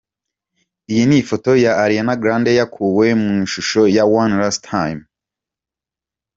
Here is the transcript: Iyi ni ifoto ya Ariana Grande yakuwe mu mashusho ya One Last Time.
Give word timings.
Iyi 0.91 1.03
ni 1.07 1.17
ifoto 1.21 1.51
ya 1.63 1.71
Ariana 1.83 2.13
Grande 2.21 2.51
yakuwe 2.59 3.07
mu 3.21 3.29
mashusho 3.39 3.81
ya 3.95 4.03
One 4.21 4.33
Last 4.41 4.59
Time. 4.75 5.01